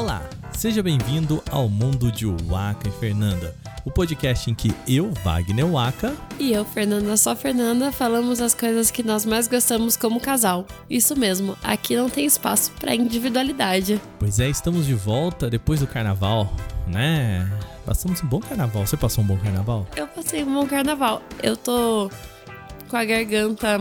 [0.00, 3.54] Olá, seja bem-vindo ao mundo de Waka e Fernanda,
[3.84, 8.90] o podcast em que eu, Wagner Waka, E eu, Fernanda, só Fernanda, falamos as coisas
[8.90, 10.64] que nós mais gostamos como casal.
[10.88, 14.00] Isso mesmo, aqui não tem espaço pra individualidade.
[14.18, 16.50] pois é, estamos de volta depois do carnaval,
[16.86, 17.46] né?
[17.84, 18.86] Passamos um bom carnaval.
[18.86, 19.86] Você passou um bom carnaval?
[19.94, 21.20] Eu passei um bom carnaval.
[21.42, 22.10] Eu tô
[22.88, 23.78] com a garganta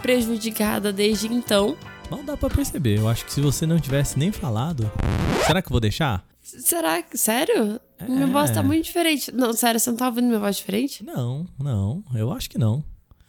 [0.00, 1.76] prejudicada desde então.
[2.08, 3.00] Mal dá pra perceber.
[3.00, 4.88] Eu acho que se você não tivesse nem falado.
[5.46, 6.26] Será que eu vou deixar?
[6.42, 7.16] Será que.
[7.16, 7.80] Sério?
[8.08, 8.26] Minha É.
[8.26, 9.32] voz tá muito diferente.
[9.32, 11.04] Não, sério, você não tá ouvindo minha voz diferente?
[11.04, 12.02] Não, não.
[12.14, 12.84] Eu acho que não.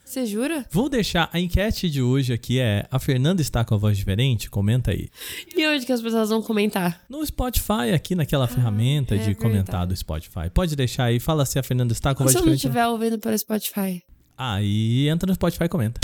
[0.06, 0.66] Você jura?
[0.72, 4.50] Vou deixar a enquete de hoje aqui é: a Fernanda está com a voz diferente?
[4.50, 5.10] Comenta aí.
[5.56, 7.02] E onde que as pessoas vão comentar?
[7.10, 10.50] No Spotify, aqui naquela ferramenta é de comentar do Spotify.
[10.54, 12.66] Pode deixar aí, fala se a Fernanda está com a voz se eu não diferente.
[12.68, 14.02] estiver ouvindo pelo Spotify?
[14.38, 16.00] Aí entra no Spotify e comenta.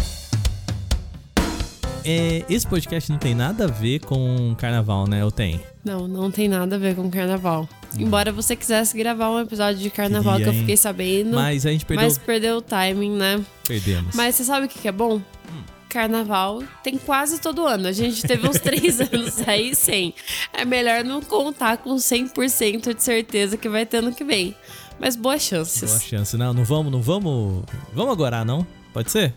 [2.05, 5.23] É, esse podcast não tem nada a ver com carnaval, né?
[5.23, 5.59] Ou tem?
[5.83, 7.67] Não, não tem nada a ver com carnaval.
[7.97, 10.59] Embora você quisesse gravar um episódio de carnaval Queria, que eu hein?
[10.61, 11.35] fiquei sabendo.
[11.35, 12.05] Mas a gente perdeu.
[12.05, 13.43] Mas perdeu o timing, né?
[13.67, 14.15] Perdemos.
[14.15, 15.21] Mas você sabe o que que é bom?
[15.89, 17.87] Carnaval tem quase todo ano.
[17.87, 20.15] A gente teve uns três anos aí sem.
[20.51, 24.55] É melhor não contar com 100% de certeza que vai ter ano que vem.
[24.99, 25.89] Mas boas chances.
[25.89, 26.35] Boa chance.
[26.35, 27.63] Não, não vamos, não vamos.
[27.93, 28.65] Vamos agora, não?
[28.91, 29.35] Pode ser?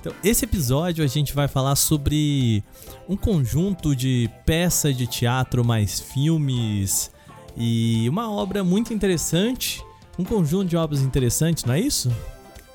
[0.00, 2.62] Então, esse episódio a gente vai falar sobre
[3.08, 7.10] um conjunto de peças de teatro mais filmes
[7.56, 9.84] e uma obra muito interessante,
[10.18, 12.12] um conjunto de obras interessantes, não é isso?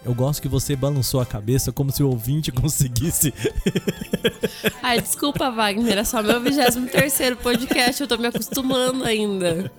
[0.05, 3.33] Eu gosto que você balançou a cabeça como se o ouvinte conseguisse.
[4.81, 5.97] Ai, desculpa, Wagner.
[5.97, 8.01] É só meu 23 podcast.
[8.01, 9.71] Eu tô me acostumando ainda.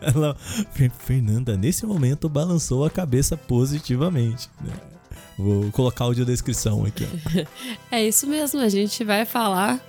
[0.00, 0.34] Ela,
[0.72, 4.50] Fer- Fernanda, nesse momento, balançou a cabeça positivamente.
[4.60, 4.72] né?
[5.38, 7.06] Vou colocar a audiodescrição aqui.
[7.06, 7.62] Ó.
[7.90, 9.80] É isso mesmo, a gente vai falar.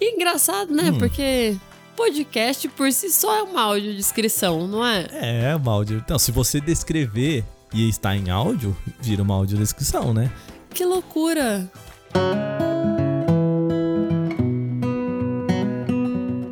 [0.00, 0.90] E engraçado, né?
[0.90, 0.98] Hum.
[0.98, 1.56] Porque
[1.96, 5.06] podcast por si só é uma audiodescrição, não é?
[5.12, 6.02] É, uma áudio.
[6.04, 10.30] Então, se você descrever e está em áudio, vira uma audiodescrição, né?
[10.70, 11.70] Que loucura!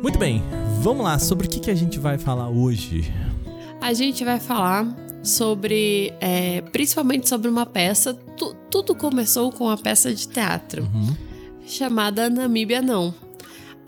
[0.01, 0.41] Muito bem,
[0.81, 1.19] vamos lá.
[1.19, 3.13] Sobre o que, que a gente vai falar hoje?
[3.81, 8.13] A gente vai falar sobre, é, principalmente sobre uma peça.
[8.13, 11.15] Tu- tudo começou com uma peça de teatro Uhum.
[11.67, 13.13] chamada Namíbia Não.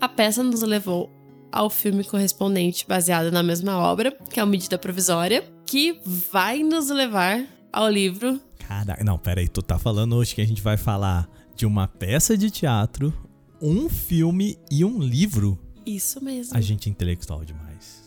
[0.00, 1.10] A peça nos levou
[1.50, 6.88] ao filme correspondente baseado na mesma obra, que é o Medida Provisória, que vai nos
[6.90, 8.40] levar ao livro.
[8.66, 12.36] Caraca, não, peraí, tu tá falando hoje que a gente vai falar de uma peça
[12.36, 13.12] de teatro,
[13.62, 15.58] um filme e um livro?
[15.86, 16.56] Isso mesmo.
[16.56, 17.97] A gente é intelectual demais.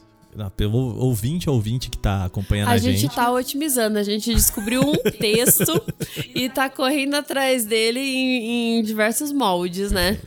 [0.55, 4.93] Pelo ouvinte ouvinte que tá acompanhando a, A gente tá otimizando, a gente descobriu um
[5.19, 5.81] texto
[6.33, 10.17] e tá correndo atrás dele em, em diversos moldes, né?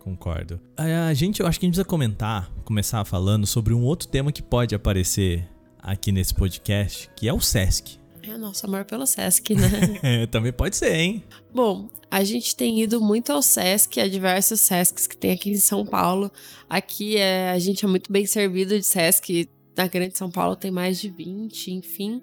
[0.00, 0.60] Concordo.
[0.76, 4.06] A a gente, eu acho que a gente precisa comentar, começar falando sobre um outro
[4.06, 5.48] tema que pode aparecer
[5.78, 7.98] aqui nesse podcast, que é o Sesc.
[8.26, 9.68] É o nosso amor pelo Sesc, né?
[10.02, 11.22] É, também pode ser, hein?
[11.52, 15.56] Bom, a gente tem ido muito ao Sesc, a diversos Sescs que tem aqui em
[15.56, 16.32] São Paulo.
[16.68, 19.48] Aqui é, a gente é muito bem servido de Sesc.
[19.76, 22.22] Na Grande São Paulo tem mais de 20, enfim.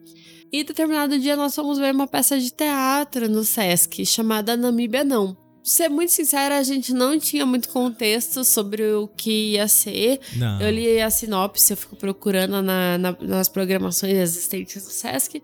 [0.52, 5.36] E determinado dia nós fomos ver uma peça de teatro no Sesc, chamada Namíbia Não.
[5.64, 10.20] Ser muito sincera, a gente não tinha muito contexto sobre o que ia ser.
[10.36, 10.60] Não.
[10.60, 15.42] Eu li a sinopse, eu fico procurando na- na- nas programações existentes do Sesc.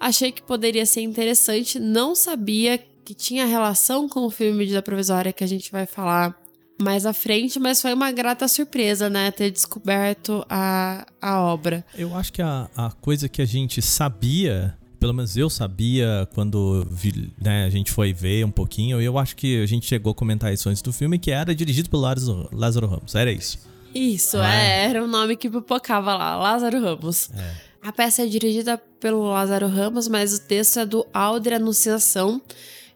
[0.00, 1.78] Achei que poderia ser interessante.
[1.78, 6.34] Não sabia que tinha relação com o filme Medida Provisória que a gente vai falar
[6.80, 9.30] mais à frente, mas foi uma grata surpresa, né?
[9.30, 11.84] Ter descoberto a, a obra.
[11.96, 16.86] Eu acho que a, a coisa que a gente sabia, pelo menos eu sabia quando
[16.90, 20.14] vi- né, a gente foi ver um pouquinho, eu acho que a gente chegou a
[20.14, 23.14] comentar isso antes do filme, que era dirigido pelo Lázaro, Lázaro Ramos.
[23.14, 23.58] Era isso.
[23.94, 27.30] Isso, Ah, é, era o nome que pipocava lá, Lázaro Ramos.
[27.36, 27.68] É.
[27.82, 32.40] A peça é dirigida pelo Lázaro Ramos, mas o texto é do Alder Anunciação,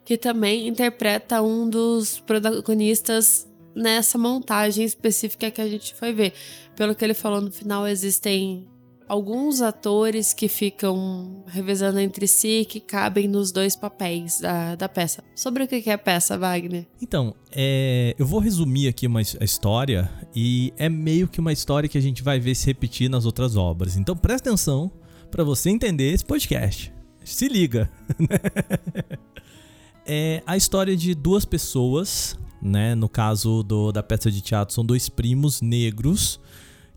[0.04, 6.32] que também interpreta um dos protagonistas nessa montagem específica que a gente foi ver.
[6.76, 8.66] Pelo que ele falou no final, existem
[9.08, 15.22] alguns atores que ficam revezando entre si que cabem nos dois papéis da, da peça.
[15.34, 16.86] Sobre o que é a peça, Wagner?
[17.00, 21.88] Então, é, eu vou resumir aqui uma a história e é meio que uma história
[21.88, 23.98] que a gente vai ver se repetir nas outras obras.
[23.98, 24.90] Então presta atenção
[25.30, 26.90] para você entender esse podcast.
[27.22, 27.90] Se liga.
[30.06, 32.94] é a história de duas pessoas, né?
[32.94, 36.40] No caso do, da peça de teatro, são dois primos negros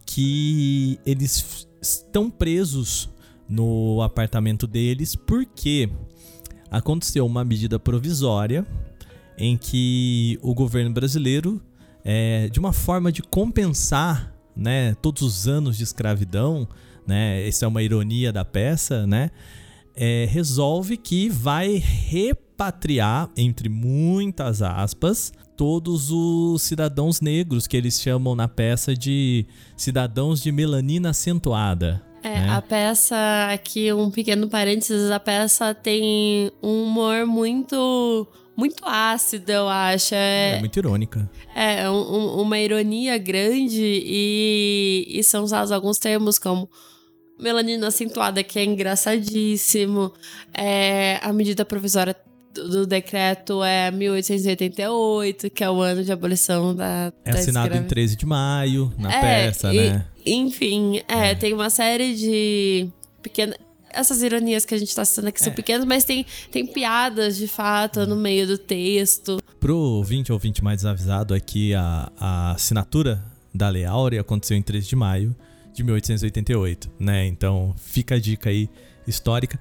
[0.06, 3.10] que eles estão presos
[3.50, 5.90] no apartamento deles porque
[6.70, 8.66] aconteceu uma medida provisória
[9.38, 11.62] em que o governo brasileiro,
[12.04, 16.68] é, de uma forma de compensar né, todos os anos de escravidão,
[17.06, 19.32] né, essa é uma ironia da peça, né,
[19.96, 28.36] é, resolve que vai repatriar, entre muitas aspas, todos os cidadãos negros que eles chamam
[28.36, 32.02] na peça de cidadãos de melanina acentuada.
[32.24, 32.50] É, né?
[32.50, 33.16] a peça,
[33.52, 40.16] aqui um pequeno parênteses, a peça tem um humor muito muito ácido, eu acho.
[40.16, 41.30] É, é muito irônica.
[41.54, 46.70] É, um, uma ironia grande e, e são usados alguns termos como
[47.38, 50.14] melanina acentuada, que é engraçadíssimo.
[50.54, 52.16] É, a medida provisória
[52.56, 57.14] do decreto é 1888, que é o ano de abolição da.
[57.24, 57.86] É da assinado escrava...
[57.86, 60.06] em 13 de maio, na é, peça, e, né?
[60.26, 62.90] Enfim, é, é, tem uma série de
[63.22, 63.58] pequenas.
[63.92, 65.56] Essas ironias que a gente tá citando aqui são é.
[65.56, 69.42] pequenas, mas tem, tem piadas de fato no meio do texto.
[69.58, 73.24] Pro ouvinte ou ouvinte mais avisado, aqui a, a assinatura
[73.54, 75.36] da Lei Áurea aconteceu em 13 de maio
[75.74, 77.26] de 1888, né?
[77.26, 78.70] Então fica a dica aí
[79.08, 79.60] histórica.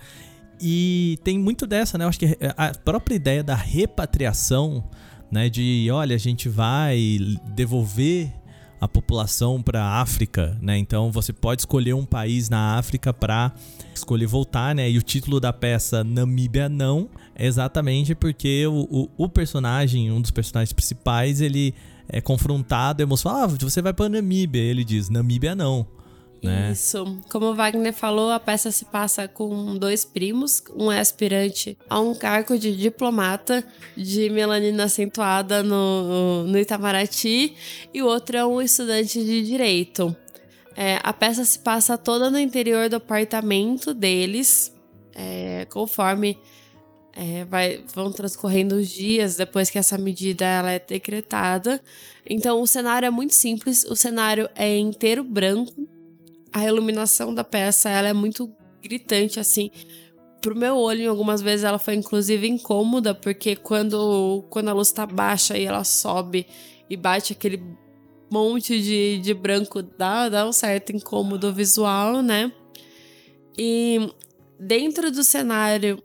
[0.61, 2.05] E tem muito dessa, né?
[2.05, 4.85] Eu acho que a própria ideia da repatriação,
[5.31, 5.49] né?
[5.49, 7.19] De, olha, a gente vai
[7.55, 8.33] devolver
[8.81, 10.77] a população para a África, né?
[10.77, 13.53] Então você pode escolher um país na África para
[13.95, 14.91] escolher voltar, né?
[14.91, 20.21] E o título da peça Namíbia não é exatamente porque o, o, o, personagem, um
[20.21, 21.75] dos personagens principais, ele
[22.09, 25.87] é confrontado, emocionado, ah, você vai para Namíbia, ele diz Namíbia não.
[26.45, 26.73] Né?
[26.73, 27.05] Isso.
[27.31, 30.63] Como o Wagner falou, a peça se passa com dois primos.
[30.77, 33.65] Um é aspirante a um cargo de diplomata
[33.97, 37.55] de melanina acentuada no, no Itamaraty
[37.93, 40.15] e o outro é um estudante de direito.
[40.77, 44.75] É, a peça se passa toda no interior do apartamento deles,
[45.15, 46.37] é, conforme
[47.17, 51.81] é, vai, vão transcorrendo os dias depois que essa medida ela é decretada.
[52.29, 55.89] Então o cenário é muito simples, o cenário é inteiro branco,
[56.55, 58.49] a iluminação da peça ela é muito
[58.81, 59.73] gritante, assim.
[60.41, 65.05] Pro meu olho, algumas vezes ela foi inclusive incômoda, porque quando, quando a luz tá
[65.05, 66.47] baixa e ela sobe
[66.89, 67.61] e bate aquele
[68.31, 72.53] monte de, de branco, dá, dá um certo incômodo visual, né?
[73.59, 74.13] E
[74.59, 76.01] dentro do cenário,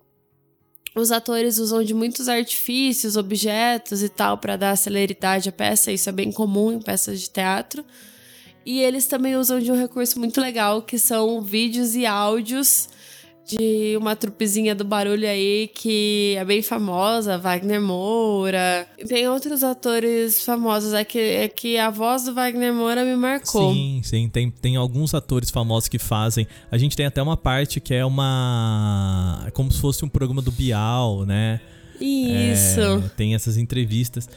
[0.96, 6.10] os atores usam de muitos artifícios, objetos e tal para dar celeridade à peça, isso
[6.10, 7.86] é bem comum em peças de teatro.
[8.66, 12.90] E eles também usam de um recurso muito legal, que são vídeos e áudios
[13.50, 18.88] de uma trupezinha do barulho aí que é bem famosa, Wagner Moura.
[19.08, 23.74] Tem outros atores famosos, é que, é que a voz do Wagner Moura me marcou.
[23.74, 26.48] Sim, sim, tem, tem alguns atores famosos que fazem.
[26.70, 29.44] A gente tem até uma parte que é uma.
[29.48, 31.60] É como se fosse um programa do Bial, né?
[32.00, 32.82] Isso.
[32.82, 34.30] É, tem essas entrevistas.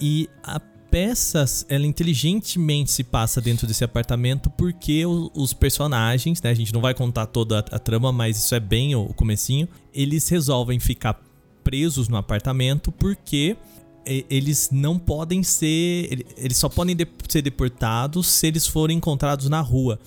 [0.00, 6.50] E a peças, ela inteligentemente se passa dentro desse apartamento porque o, os personagens, né,
[6.50, 9.14] a gente não vai contar toda a, a, trama, mas isso é bem o, o
[9.14, 11.20] comecinho, eles resolvem ficar
[11.62, 13.56] presos no apartamento porque
[14.30, 19.60] eles não podem ser, eles só podem de, ser deportados se eles forem encontrados na
[19.60, 19.98] rua.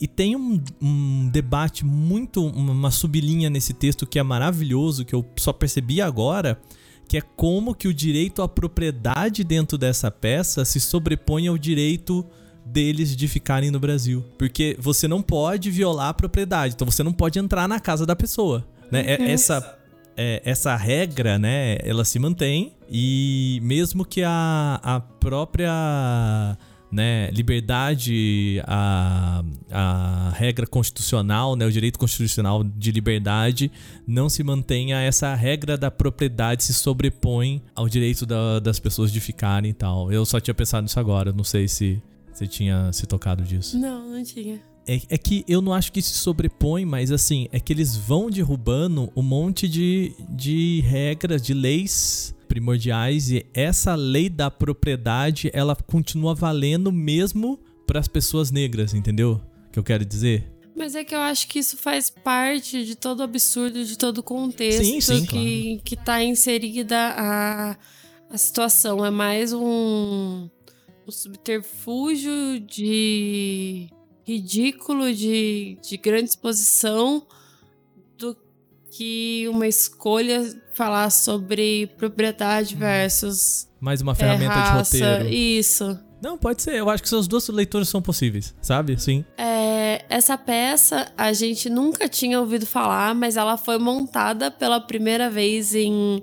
[0.00, 5.24] E tem um, um, debate muito, uma sublinha nesse texto que é maravilhoso, que eu
[5.36, 6.58] só percebi agora,
[7.12, 12.24] que é como que o direito à propriedade dentro dessa peça se sobrepõe ao direito
[12.64, 14.24] deles de ficarem no Brasil.
[14.38, 18.16] Porque você não pode violar a propriedade, então você não pode entrar na casa da
[18.16, 18.66] pessoa.
[18.90, 19.00] Né?
[19.02, 19.26] Uhum.
[19.26, 19.78] Essa,
[20.16, 26.56] é, essa regra, né, ela se mantém e mesmo que a, a própria
[26.92, 33.72] né, liberdade, a, a regra constitucional, né, o direito constitucional de liberdade
[34.06, 39.20] não se mantenha, essa regra da propriedade se sobrepõe ao direito da, das pessoas de
[39.20, 40.12] ficarem e tal.
[40.12, 43.78] Eu só tinha pensado nisso agora, não sei se você tinha se tocado disso.
[43.78, 44.60] Não, não tinha.
[44.86, 48.28] É, é, que eu não acho que se sobrepõe, mas assim, é que eles vão
[48.28, 55.74] derrubando um monte de, de regras, de leis primordiais e essa lei da propriedade ela
[55.74, 59.40] continua valendo mesmo para as pessoas negras, entendeu?
[59.72, 60.52] Que eu quero dizer.
[60.76, 64.18] Mas é que eu acho que isso faz parte de todo o absurdo, de todo
[64.18, 65.82] o contexto sim, sim, que, claro.
[65.82, 67.78] que tá inserida a,
[68.28, 69.02] a situação.
[69.02, 70.46] É mais um,
[71.08, 73.88] um subterfúgio de
[74.26, 77.26] ridículo, de, de grande exposição
[78.92, 83.66] que uma escolha falar sobre propriedade versus.
[83.80, 85.34] Mais uma ferramenta é, raça, de roteiro.
[85.34, 85.98] Isso.
[86.22, 86.74] Não, pode ser.
[86.74, 89.00] Eu acho que essas duas leituras são possíveis, sabe?
[89.00, 89.24] Sim.
[89.36, 95.30] É, essa peça a gente nunca tinha ouvido falar, mas ela foi montada pela primeira
[95.30, 96.22] vez em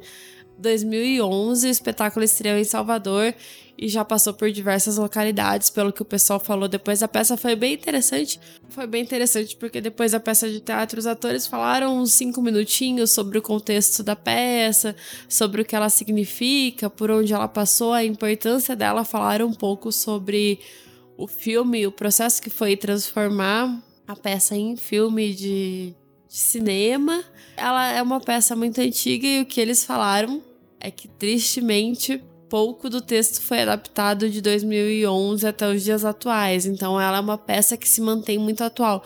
[0.60, 3.34] 2011, o espetáculo estreou em Salvador
[3.82, 7.02] e já passou por diversas localidades, pelo que o pessoal falou depois.
[7.02, 8.38] A peça foi bem interessante.
[8.68, 13.10] Foi bem interessante porque depois da peça de teatro, os atores falaram uns cinco minutinhos
[13.12, 14.94] sobre o contexto da peça,
[15.30, 19.06] sobre o que ela significa, por onde ela passou, a importância dela.
[19.06, 20.60] Falaram um pouco sobre
[21.16, 25.96] o filme, o processo que foi transformar a peça em filme de,
[26.28, 27.24] de cinema.
[27.56, 30.44] Ela é uma peça muito antiga e o que eles falaram
[30.82, 37.00] é que tristemente pouco do texto foi adaptado de 2011 até os dias atuais, então
[37.00, 39.04] ela é uma peça que se mantém muito atual.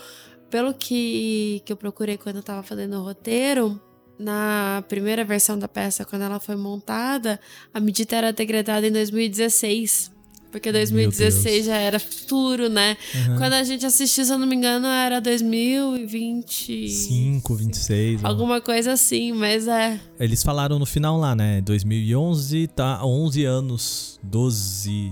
[0.50, 3.79] Pelo que, que eu procurei quando eu estava fazendo o roteiro,
[4.17, 7.39] na primeira versão da peça, quando ela foi montada,
[7.73, 10.12] a medida era degradada em 2016.
[10.53, 12.95] Porque 2016 já era futuro, né?
[13.15, 13.38] Uhum.
[13.39, 18.24] Quando a gente assistiu, se eu não me engano, era 2025, 26.
[18.24, 20.00] Alguma coisa assim, mas é.
[20.19, 21.60] Eles falaram no final lá, né?
[21.62, 25.12] 2011 tá 11 anos, 12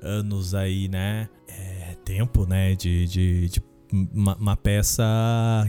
[0.00, 1.28] anos aí, né?
[1.48, 2.76] É tempo, né?
[2.76, 5.02] De, de, de uma, uma peça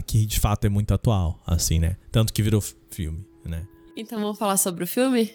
[0.06, 1.96] que de fato é muito atual, assim, né?
[2.12, 3.66] Tanto que virou filme, né?
[3.96, 5.32] Então vamos falar sobre o filme?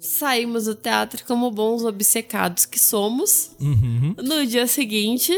[0.00, 3.52] Saímos do teatro como bons obcecados que somos.
[3.60, 4.14] Uhum.
[4.22, 5.32] No dia seguinte,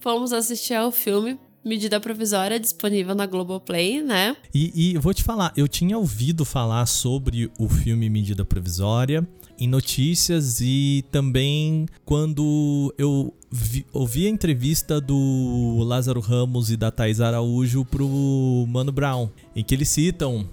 [0.00, 4.36] fomos assistir ao filme Medida Provisória, disponível na Globoplay, né?
[4.54, 9.26] E, e vou te falar, eu tinha ouvido falar sobre o filme Medida Provisória
[9.58, 16.92] em notícias e também quando eu vi, ouvi a entrevista do Lázaro Ramos e da
[16.92, 20.48] Thais Araújo pro Mano Brown, em que eles citam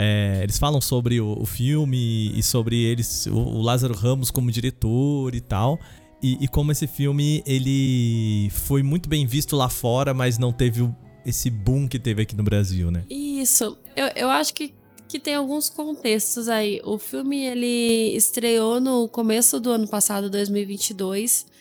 [0.00, 4.48] é, eles falam sobre o, o, filme e sobre eles, o, o Lázaro Ramos como
[4.48, 5.80] diretor e tal.
[6.22, 10.88] E, e, como esse filme ele foi muito bem visto lá fora, mas não teve
[11.26, 13.04] esse boom que teve aqui no Brasil, né?
[13.10, 13.76] Isso.
[13.96, 14.72] Eu, eu acho que,
[15.08, 16.80] que tem alguns contextos aí.
[16.84, 21.57] O filme ele estreou no começo do ano passado, 2022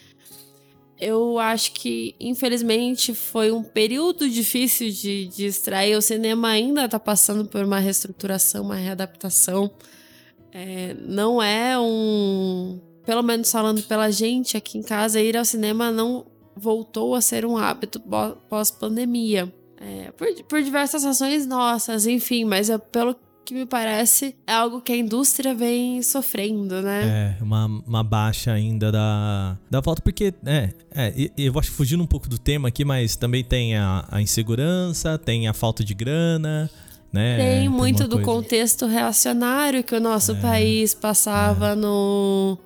[1.00, 5.96] eu acho que, infelizmente, foi um período difícil de, de extrair.
[5.96, 9.72] O cinema ainda está passando por uma reestruturação, uma readaptação.
[10.52, 12.82] É, não é um.
[13.06, 16.26] Pelo menos falando pela gente aqui em casa, ir ao cinema não
[16.56, 18.02] voltou a ser um hábito
[18.50, 19.54] pós-pandemia.
[19.80, 23.16] É, por, por diversas ações nossas, enfim, mas eu, pelo
[23.48, 27.38] que me parece é algo que a indústria vem sofrendo, né?
[27.40, 32.04] É, uma, uma baixa ainda da, da volta, porque, é, é, eu acho que fugindo
[32.04, 35.94] um pouco do tema aqui, mas também tem a, a insegurança, tem a falta de
[35.94, 36.70] grana.
[37.10, 37.38] Né?
[37.38, 41.76] Tem, tem muito do contexto reacionário que o nosso é, país passava é.
[41.76, 42.58] no,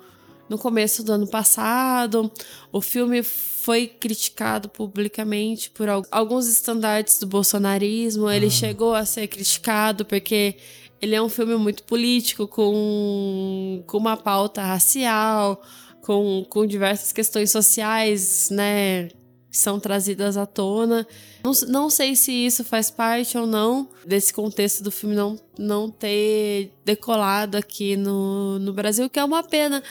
[0.48, 2.30] no começo do ano passado.
[2.70, 8.30] O filme foi criticado publicamente por alguns estandartes do bolsonarismo.
[8.30, 8.50] Ele ah.
[8.50, 10.56] chegou a ser criticado porque
[11.00, 15.60] ele é um filme muito político, com, com uma pauta racial,
[16.00, 19.08] com, com diversas questões sociais, né?
[19.50, 21.06] São trazidas à tona.
[21.44, 25.90] Não, não sei se isso faz parte ou não desse contexto do filme não, não
[25.90, 29.82] ter decolado aqui no, no Brasil, que é uma pena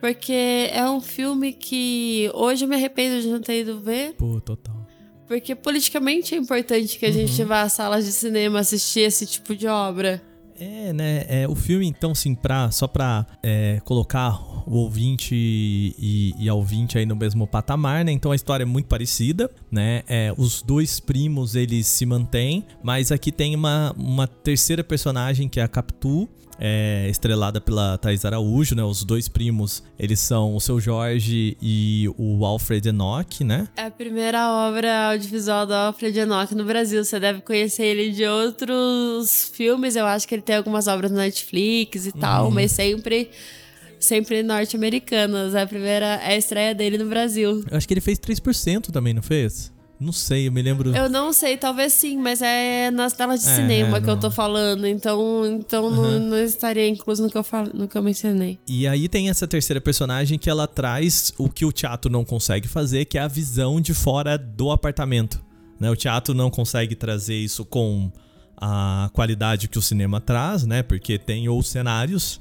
[0.00, 4.14] porque é um filme que hoje eu me arrependo de não ter ido ver.
[4.14, 4.86] Pô, total.
[5.26, 7.14] Porque politicamente é importante que a uhum.
[7.14, 10.22] gente vá às salas de cinema assistir esse tipo de obra.
[10.58, 11.24] É, né?
[11.28, 16.54] É, o filme, então, assim, pra, só pra é, colocar o ouvinte e, e, a
[16.54, 18.12] ouvinte aí no mesmo patamar, né?
[18.12, 20.02] Então a história é muito parecida, né?
[20.06, 25.60] É, os dois primos, eles se mantêm, mas aqui tem uma, uma terceira personagem que
[25.60, 26.28] é a Capitu,
[26.58, 28.82] é, estrelada pela Thais Araújo, né?
[28.82, 33.68] Os dois primos, eles são o seu Jorge e o Alfred Enoch, né?
[33.76, 37.04] É a primeira obra audiovisual do Alfred Enoch no Brasil.
[37.04, 39.96] Você deve conhecer ele de outros filmes.
[39.96, 42.50] Eu acho que ele tem algumas obras no Netflix e tal, uhum.
[42.50, 43.30] mas sempre
[44.00, 45.54] sempre norte-americanas.
[45.54, 47.64] A primeira é a estreia dele no Brasil.
[47.70, 49.72] Eu acho que ele fez 3% também, não fez?
[50.00, 50.94] Não sei, eu me lembro.
[50.94, 54.18] Eu não sei, talvez sim, mas é nas telas de é, cinema é, que eu
[54.18, 54.86] tô falando.
[54.86, 55.90] Então, então uhum.
[55.90, 58.58] não, não, estaria incluso no que, eu falo, no que eu mencionei.
[58.68, 62.68] E aí tem essa terceira personagem que ela traz o que o teatro não consegue
[62.68, 65.42] fazer, que é a visão de fora do apartamento.
[65.80, 65.90] Né?
[65.90, 68.10] O teatro não consegue trazer isso com
[68.56, 70.82] a qualidade que o cinema traz, né?
[70.82, 72.40] Porque tem os cenários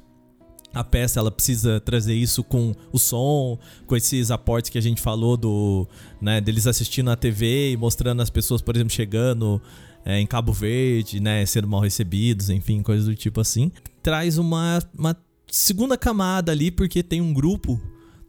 [0.77, 3.57] a peça ela precisa trazer isso com o som,
[3.87, 5.87] com esses aportes que a gente falou do,
[6.21, 9.61] né, deles assistindo a TV e mostrando as pessoas, por exemplo, chegando
[10.05, 13.71] é, em Cabo Verde, né, sendo mal recebidos, enfim, coisas do tipo assim.
[14.03, 15.17] Traz uma, uma
[15.47, 17.81] segunda camada ali porque tem um grupo,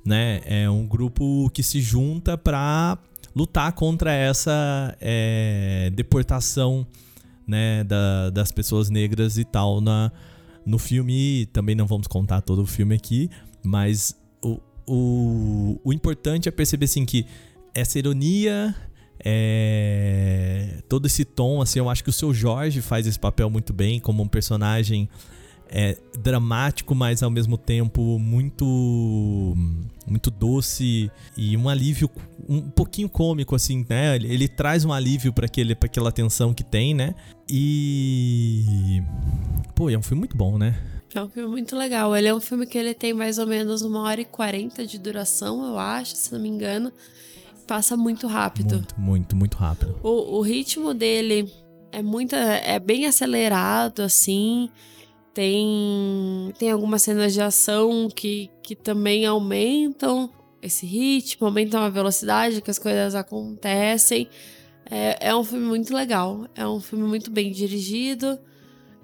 [0.04, 2.98] né, é um grupo que se junta para
[3.36, 6.86] lutar contra essa é, deportação,
[7.46, 10.10] né, da, das pessoas negras e tal na
[10.68, 13.30] no filme, também não vamos contar todo o filme aqui,
[13.64, 17.24] mas o, o, o importante é perceber assim que
[17.74, 18.74] essa ironia
[19.24, 23.72] é, todo esse tom, assim, eu acho que o seu Jorge faz esse papel muito
[23.72, 25.08] bem como um personagem
[25.70, 29.54] é, dramático, mas ao mesmo tempo muito
[30.06, 32.10] muito doce e um alívio
[32.48, 34.16] um pouquinho cômico assim, né?
[34.16, 37.14] Ele, ele traz um alívio para aquele para aquela tensão que tem, né?
[37.48, 39.02] E
[39.74, 40.74] pô, é um filme muito bom, né?
[41.14, 42.14] É um filme muito legal.
[42.14, 44.98] Ele é um filme que ele tem mais ou menos uma hora e quarenta de
[44.98, 46.92] duração, eu acho, se não me engano.
[47.66, 48.76] Passa muito rápido.
[48.76, 49.98] Muito, muito, muito rápido.
[50.02, 51.50] O, o ritmo dele
[51.92, 54.70] é muito, é bem acelerado, assim.
[55.38, 60.28] Tem, tem algumas cenas de ação que, que também aumentam
[60.60, 64.28] esse ritmo, aumentam a velocidade que as coisas acontecem.
[64.90, 66.48] É, é um filme muito legal.
[66.56, 68.36] É um filme muito bem dirigido.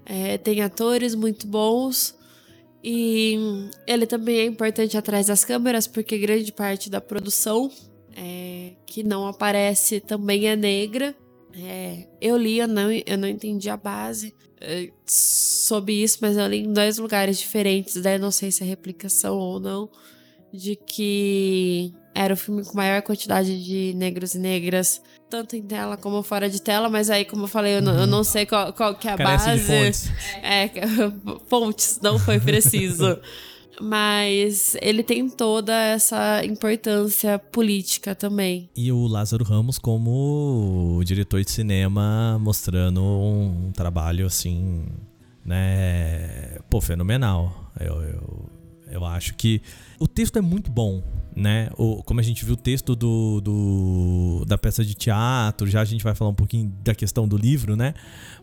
[0.05, 2.19] É, tem atores muito bons.
[2.83, 3.39] E
[3.87, 7.71] ele também é importante atrás das câmeras, porque grande parte da produção
[8.17, 11.15] é, que não aparece também é negra.
[11.57, 16.47] É, eu li, eu não, eu não entendi a base é, sobre isso, mas eu
[16.47, 19.89] li em dois lugares diferentes, daí não sei se é replicação ou não,
[20.53, 25.97] de que era o filme com maior quantidade de negros e negras, tanto em tela
[25.97, 28.73] como fora de tela, mas aí, como eu falei, eu, não, eu não sei qual,
[28.73, 29.65] qual que é a Carece base.
[29.65, 30.11] fontes.
[30.43, 30.71] É,
[31.49, 33.19] fontes, não foi preciso.
[33.81, 38.69] mas ele tem toda essa importância política também.
[38.77, 44.87] E o Lázaro Ramos como diretor de cinema mostrando um, trabalho assim,
[45.45, 47.71] né, pô, fenomenal.
[47.81, 48.51] Eu, eu,
[48.91, 49.61] eu acho que
[49.99, 51.03] o texto é muito bom,
[51.35, 51.71] né?
[51.77, 55.85] O, como a gente viu o texto do, do, da peça de teatro, já a
[55.85, 57.95] gente vai falar um pouquinho da questão do livro, né?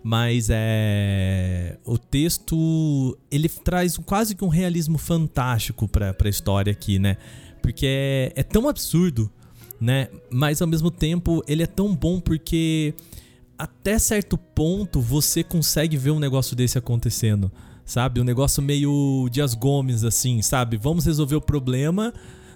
[0.03, 6.99] Mas é o texto ele traz quase que um realismo fantástico para a história aqui,
[6.99, 7.17] né?
[7.61, 9.31] Porque é, é tão absurdo,
[9.79, 10.07] né?
[10.29, 12.93] Mas ao mesmo tempo ele é tão bom porque
[13.57, 17.51] até certo ponto você consegue ver um negócio desse acontecendo,
[17.91, 18.21] sabe?
[18.21, 20.77] Um negócio meio Dias Gomes, assim, sabe?
[20.77, 22.13] Vamos resolver o problema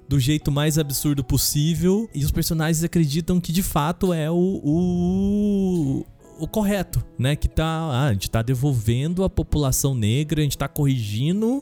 [0.08, 6.06] do jeito mais absurdo possível e os personagens acreditam que de fato é o, o
[6.38, 7.36] o correto, né?
[7.36, 11.62] Que tá, ah, a gente tá devolvendo a população negra, a gente tá corrigindo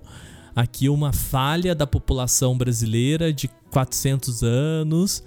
[0.56, 5.24] aqui uma falha da população brasileira de 400 anos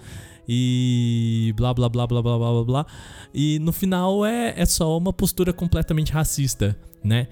[0.48, 2.86] e blá blá blá blá blá blá blá.
[3.34, 7.26] E no final é, é só uma postura completamente racista, né?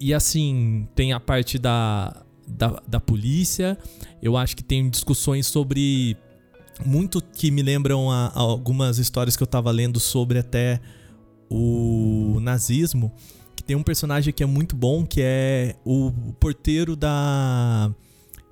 [0.00, 3.76] E assim, tem a parte da, da, da polícia.
[4.22, 6.16] Eu acho que tem discussões sobre.
[6.84, 10.80] Muito que me lembram a, a algumas histórias que eu tava lendo sobre até
[11.50, 13.12] o nazismo.
[13.54, 16.10] Que tem um personagem que é muito bom, que é o
[16.40, 17.94] porteiro da.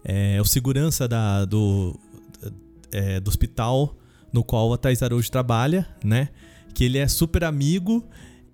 [0.04, 1.98] É, o segurança da, do,
[2.92, 3.96] é, do hospital
[4.32, 6.28] no qual a Thais Araújo trabalha, né?
[6.74, 8.04] Que ele é super amigo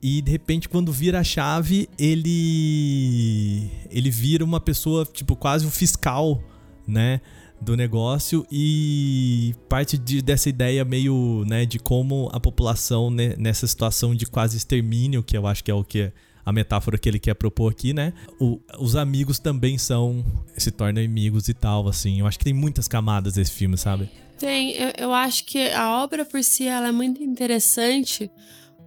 [0.06, 3.70] e de repente, quando vira a chave, ele.
[3.90, 6.42] Ele vira uma pessoa, tipo, quase o fiscal,
[6.86, 7.22] né?
[7.58, 13.66] Do negócio e parte de, dessa ideia meio, né, de como a população né, nessa
[13.66, 16.12] situação de quase extermínio, que eu acho que é o que
[16.44, 18.12] a metáfora que ele quer propor aqui, né?
[18.38, 20.22] O, os amigos também são.
[20.58, 22.20] se tornam inimigos e tal, assim.
[22.20, 24.10] Eu acho que tem muitas camadas desse filme, sabe?
[24.38, 28.30] Tem, eu, eu acho que a obra por si ela é muito interessante,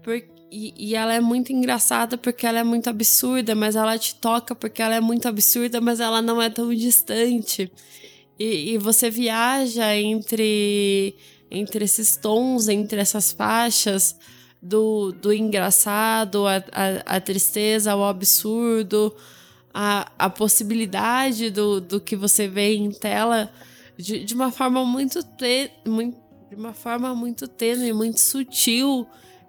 [0.04, 4.16] porque e, e, ela é muito engraçada porque ela é muito absurda, mas ela te
[4.16, 7.72] toca porque ela é muito absurda, mas ela não é tão distante.
[8.40, 11.16] E, e você viaja entre,
[11.52, 14.16] entre esses tons, entre essas faixas
[14.62, 19.16] do, do engraçado, a, a, a tristeza, o absurdo,
[19.74, 23.52] a, a possibilidade do, do que você vê em tela
[23.98, 26.18] de, de uma forma muito, te, muito
[26.50, 29.08] de uma forma muito tênue, muito sutil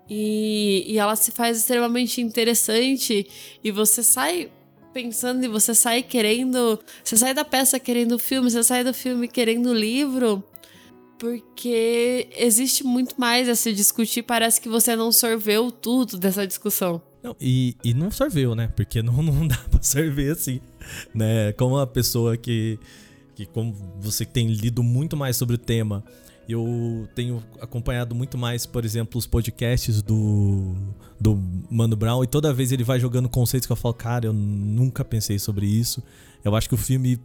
[0.09, 3.27] e, e ela se faz extremamente interessante
[3.63, 4.51] e você sai
[4.93, 6.81] pensando e você sai querendo.
[7.05, 10.43] Você sai da peça querendo o filme, você sai do filme querendo o livro.
[11.19, 14.23] Porque existe muito mais a se discutir.
[14.23, 17.03] Parece que você não sorveu tudo dessa discussão.
[17.23, 18.69] Não, e, e não sorveu, né?
[18.75, 20.61] Porque não, não dá pra sorver assim.
[21.15, 21.53] Né?
[21.53, 22.79] Como uma pessoa que,
[23.35, 26.05] que, como você tem lido muito mais sobre o tema,
[26.49, 30.75] eu tenho acompanhado muito mais, por exemplo, os podcasts do,
[31.21, 31.39] do
[31.71, 35.05] Mano Brown e toda vez ele vai jogando conceitos que eu falo, cara, eu nunca
[35.05, 36.03] pensei sobre isso.
[36.43, 37.21] Eu acho que o filme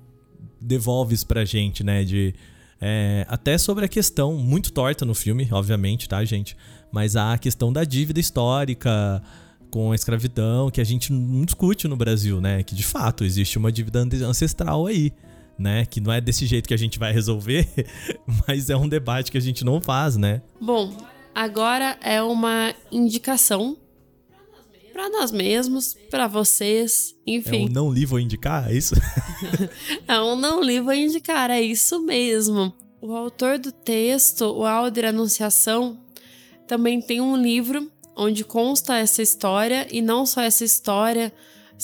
[0.59, 2.03] devolve isso pra gente, né?
[2.03, 2.35] De,
[2.81, 6.57] é, até sobre a questão, muito torta no filme, obviamente, tá, gente?
[6.91, 9.23] Mas a questão da dívida histórica
[9.71, 12.61] com a escravidão, que a gente não discute no Brasil, né?
[12.61, 15.13] Que de fato existe uma dívida ancestral aí,
[15.63, 15.85] né?
[15.85, 17.67] Que não é desse jeito que a gente vai resolver,
[18.45, 20.41] mas é um debate que a gente não faz, né?
[20.59, 20.95] Bom,
[21.33, 23.77] agora é uma indicação
[24.91, 27.63] para nós mesmos, para vocês, enfim.
[27.63, 28.93] É um não li vou indicar, é isso?
[30.07, 32.71] é um não li vou indicar, é isso mesmo.
[33.01, 35.97] O autor do texto, o Alder Anunciação,
[36.67, 41.33] também tem um livro onde consta essa história, e não só essa história,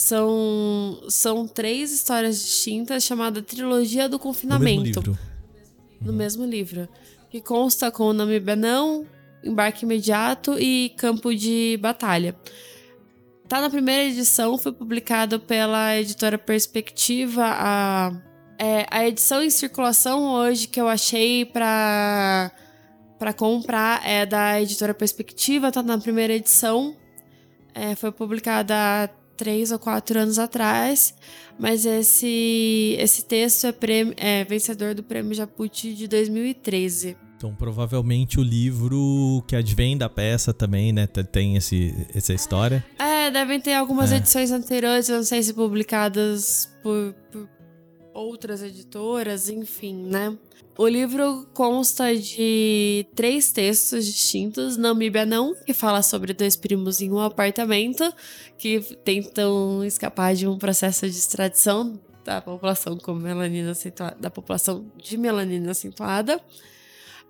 [0.00, 5.02] são, são três histórias distintas chamada Trilogia do Confinamento.
[5.02, 5.18] No mesmo livro.
[6.00, 6.88] No mesmo livro.
[7.28, 9.06] Que consta com o nome Benão,
[9.44, 12.34] Embarque Imediato e Campo de Batalha.
[13.46, 17.44] Tá na primeira edição, foi publicado pela editora Perspectiva.
[17.44, 18.12] A,
[18.58, 22.50] é, a edição em circulação hoje que eu achei para
[23.18, 26.96] para comprar é da editora Perspectiva, tá na primeira edição.
[27.74, 31.14] É, foi publicada três ou quatro anos atrás,
[31.58, 37.16] mas esse, esse texto é, prêmio, é vencedor do Prêmio Japuti de 2013.
[37.38, 41.06] Então, provavelmente o livro que advém da peça também, né?
[41.06, 42.84] Tem esse, essa história.
[42.98, 44.16] É, devem ter algumas é.
[44.16, 47.48] edições anteriores, não sei se publicadas por, por
[48.12, 50.36] outras editoras, enfim, né?
[50.78, 54.76] O livro consta de três textos distintos.
[54.76, 58.10] Namíbia Não, que fala sobre dois primos em um apartamento
[58.56, 64.90] que tentam escapar de um processo de extradição da população com melanina acentuada, da população
[64.96, 66.38] de melanina acentuada.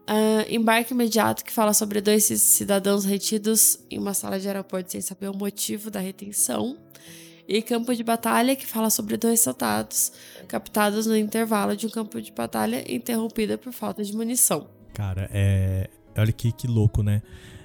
[0.09, 5.01] Uh, embarque imediato que fala sobre dois cidadãos retidos em uma sala de aeroporto sem
[5.01, 6.77] saber o motivo da retenção.
[7.53, 10.13] E campo de batalha que fala sobre dois soldados
[10.47, 14.69] captados no intervalo de um campo de batalha interrompida por falta de munição.
[14.95, 15.91] Cara, é.
[16.17, 17.21] Olha que, que louco, né?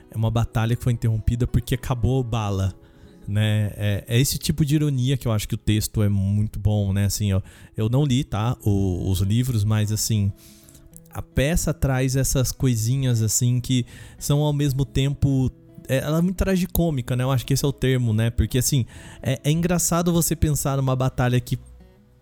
[0.09, 2.73] É uma batalha que foi interrompida porque acabou bala
[3.27, 3.71] né?
[3.75, 6.91] É, é, esse tipo de ironia que eu acho que o texto é muito bom,
[6.91, 7.05] né?
[7.05, 7.41] Assim, ó,
[7.77, 8.57] eu não li, tá?
[8.63, 10.31] O, os livros, mas assim,
[11.11, 13.85] a peça traz essas coisinhas assim que
[14.17, 15.51] são ao mesmo tempo
[15.87, 17.23] ela é muito tragicômica, né?
[17.23, 18.29] Eu acho que esse é o termo, né?
[18.29, 18.85] Porque assim,
[19.21, 21.57] é, é, engraçado você pensar numa batalha que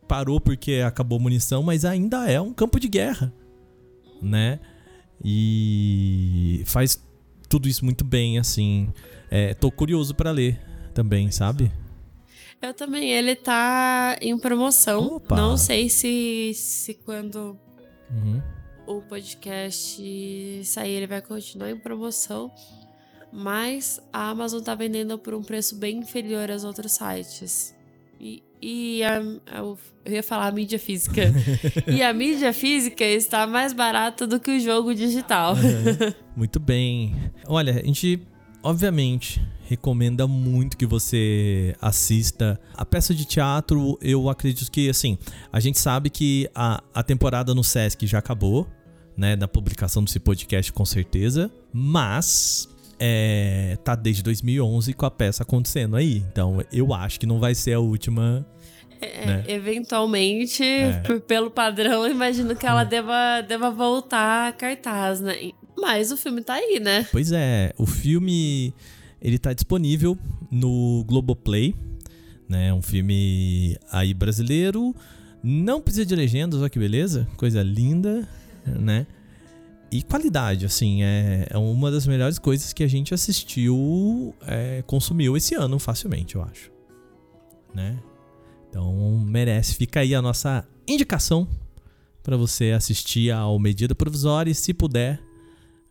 [0.08, 3.34] parou porque acabou munição, mas ainda é um campo de guerra,
[4.22, 4.60] né?
[5.24, 7.02] E faz
[7.50, 8.92] tudo isso muito bem, assim.
[9.30, 10.60] É, tô curioso para ler
[10.94, 11.72] também, sabe?
[12.62, 13.12] Eu também.
[13.12, 15.16] Ele tá em promoção.
[15.16, 15.36] Opa.
[15.36, 17.58] Não sei se, se quando
[18.10, 18.42] uhum
[18.86, 22.52] o podcast sair, ele vai continuar em promoção.
[23.34, 27.74] Mas a Amazon tá vendendo por um preço bem inferior aos outros sites.
[28.20, 29.22] E, e a,
[29.58, 31.22] eu ia falar a mídia física.
[31.88, 35.56] e a mídia física está mais barata do que o jogo digital.
[35.56, 36.14] Uhum.
[36.36, 37.16] Muito bem.
[37.48, 38.22] Olha, a gente,
[38.62, 42.60] obviamente, recomenda muito que você assista.
[42.76, 45.18] A peça de teatro, eu acredito que, assim,
[45.52, 48.68] a gente sabe que a, a temporada no Sesc já acabou,
[49.18, 49.36] né?
[49.36, 51.52] Da publicação desse podcast, com certeza.
[51.74, 52.70] Mas.
[53.00, 56.24] É, tá desde 2011 com a peça acontecendo aí.
[56.32, 58.46] Então, eu acho que não vai ser a última
[59.04, 59.44] é, né?
[59.48, 61.02] Eventualmente, é.
[61.28, 62.88] pelo padrão, imagino que ela hum.
[62.88, 65.52] deva, deva voltar a cartaz, né?
[65.78, 67.06] Mas o filme tá aí, né?
[67.12, 68.74] Pois é, o filme
[69.22, 70.18] ele tá disponível
[70.50, 71.76] no Globoplay,
[72.48, 72.74] né?
[72.74, 74.96] Um filme aí brasileiro.
[75.44, 78.28] Não precisa de legendas, olha que beleza, coisa linda,
[78.66, 79.06] né?
[79.94, 85.38] E qualidade, assim, é, é uma das melhores coisas que a gente assistiu, é, consumiu
[85.38, 86.72] esse ano facilmente, eu acho.
[87.76, 88.02] Né?
[88.68, 89.76] Então merece.
[89.76, 91.48] Fica aí a nossa indicação
[92.24, 95.22] para você assistir ao Medida Provisória e, se puder,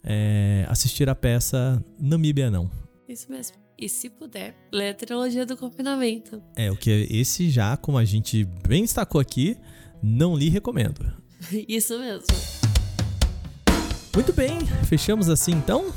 [0.03, 2.69] é, assistir a peça Namíbia Não.
[3.09, 3.57] Isso mesmo.
[3.79, 6.43] E se puder, lê a trilogia do confinamento.
[6.57, 9.57] É, o que esse já, como a gente bem destacou aqui,
[10.03, 11.07] não lhe recomendo.
[11.69, 12.62] Isso mesmo.
[14.15, 15.91] Muito bem, fechamos assim então?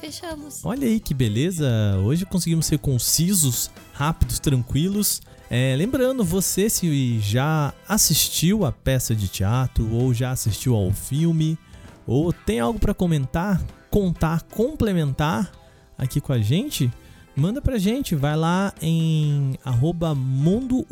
[0.00, 0.64] Fechamos.
[0.64, 1.68] Olha aí que beleza!
[2.02, 5.20] Hoje conseguimos ser concisos, rápidos, tranquilos.
[5.50, 11.58] É, lembrando, você se já assistiu a peça de teatro ou já assistiu ao filme
[12.06, 15.52] ou tem algo para comentar, contar, complementar,
[15.98, 16.90] aqui com a gente,
[17.36, 18.14] manda pra gente.
[18.14, 20.86] Vai lá em arroba Mundo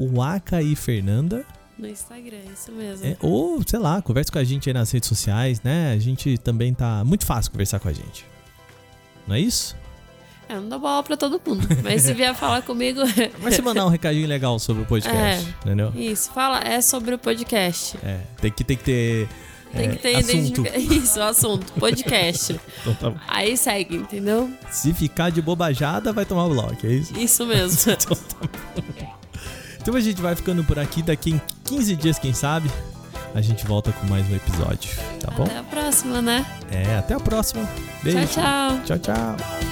[0.63, 1.45] e Fernanda.
[1.81, 3.07] No Instagram, isso mesmo.
[3.07, 5.93] É, ou, sei lá, converse com a gente aí nas redes sociais, né?
[5.93, 8.25] A gente também tá muito fácil conversar com a gente.
[9.27, 9.77] Não é isso?
[10.49, 11.67] É, não dá bola pra todo mundo.
[11.85, 13.01] Mas se vier falar comigo.
[13.39, 15.93] Vai se mandar um recadinho legal sobre o podcast, é, entendeu?
[15.95, 17.97] Isso, fala, é sobre o podcast.
[18.03, 19.29] É, tem que, tem que ter
[19.73, 20.67] Tem que ter É, assunto.
[20.77, 21.73] Isso, assunto.
[21.75, 22.61] Podcast.
[22.81, 23.19] Então tá bom.
[23.29, 24.51] Aí segue, entendeu?
[24.73, 27.17] Se ficar de bobajada, vai tomar bloco, é isso?
[27.17, 27.93] Isso mesmo.
[27.93, 29.10] Então tá bom.
[29.81, 31.03] Então a gente vai ficando por aqui.
[31.03, 32.71] Daqui em 15 dias, quem sabe,
[33.35, 34.91] a gente volta com mais um episódio,
[35.21, 35.45] tá bom?
[35.45, 36.47] Até a próxima, né?
[36.71, 37.69] É, até a próxima.
[38.03, 38.27] Beijo.
[38.27, 38.99] Tchau, tchau.
[38.99, 39.70] Tchau, tchau.